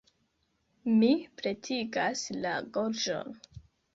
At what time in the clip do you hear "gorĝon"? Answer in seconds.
2.79-3.39